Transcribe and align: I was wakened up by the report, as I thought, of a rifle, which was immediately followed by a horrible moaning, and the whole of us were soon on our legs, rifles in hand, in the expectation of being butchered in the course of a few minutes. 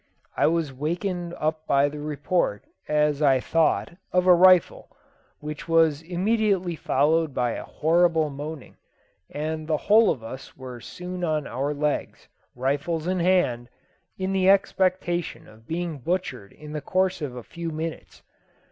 I 0.35 0.47
was 0.47 0.73
wakened 0.73 1.35
up 1.37 1.67
by 1.67 1.87
the 1.87 1.99
report, 1.99 2.63
as 2.87 3.21
I 3.21 3.39
thought, 3.39 3.97
of 4.11 4.25
a 4.25 4.33
rifle, 4.33 4.89
which 5.41 5.69
was 5.69 6.01
immediately 6.01 6.75
followed 6.75 7.35
by 7.35 7.51
a 7.51 7.65
horrible 7.65 8.31
moaning, 8.31 8.77
and 9.29 9.67
the 9.67 9.77
whole 9.77 10.09
of 10.09 10.23
us 10.23 10.57
were 10.57 10.79
soon 10.81 11.23
on 11.23 11.45
our 11.45 11.71
legs, 11.71 12.27
rifles 12.55 13.05
in 13.05 13.19
hand, 13.19 13.69
in 14.17 14.33
the 14.33 14.49
expectation 14.49 15.47
of 15.47 15.67
being 15.67 15.99
butchered 15.99 16.51
in 16.51 16.71
the 16.71 16.81
course 16.81 17.21
of 17.21 17.35
a 17.35 17.43
few 17.43 17.69
minutes. 17.69 18.23